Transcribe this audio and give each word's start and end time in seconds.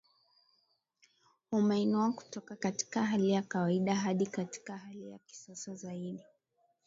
Umeinua 1.51 2.11
kutoka 2.11 2.55
katika 2.55 3.03
hali 3.05 3.29
ya 3.31 3.41
kawaida 3.41 3.95
hadi 3.95 4.27
katika 4.27 4.77
hali 4.77 5.11
ya 5.11 5.17
kisasa 5.19 5.75
zaidi 5.75 6.23